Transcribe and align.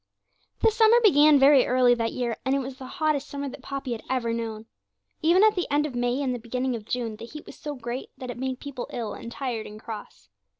The 0.61 0.71
summer 0.71 0.99
began 1.03 1.37
very 1.37 1.67
early 1.67 1.93
that 1.93 2.11
year, 2.11 2.35
and 2.43 2.55
it 2.55 2.59
was 2.61 2.77
the 2.79 2.87
hottest 2.87 3.27
summer 3.27 3.47
that 3.47 3.61
Poppy 3.61 3.91
had 3.91 4.01
ever 4.09 4.33
known. 4.33 4.65
Even 5.21 5.43
at 5.43 5.53
the 5.53 5.67
end 5.69 5.85
of 5.85 5.93
May 5.93 6.23
and 6.23 6.33
the 6.33 6.39
beginning 6.39 6.75
of 6.75 6.85
June 6.85 7.17
the 7.17 7.25
heat 7.25 7.45
was 7.45 7.55
so 7.55 7.75
great 7.75 8.09
that 8.17 8.31
it 8.31 8.39
made 8.39 8.59
people 8.59 8.89
ill 8.91 9.13
and 9.13 9.31
tired 9.31 9.67
and 9.67 9.79
cross. 9.79 10.27